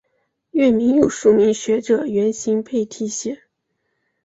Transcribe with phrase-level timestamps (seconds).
[0.49, 3.43] 院名又著名学者袁行霈题写。